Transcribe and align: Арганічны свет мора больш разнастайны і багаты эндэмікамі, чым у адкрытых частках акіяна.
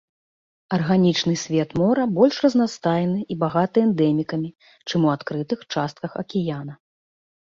Арганічны 0.77 1.33
свет 1.41 1.69
мора 1.81 2.05
больш 2.15 2.35
разнастайны 2.45 3.19
і 3.35 3.37
багаты 3.43 3.77
эндэмікамі, 3.89 4.49
чым 4.87 4.99
у 5.09 5.11
адкрытых 5.17 5.59
частках 5.75 6.11
акіяна. 6.25 6.73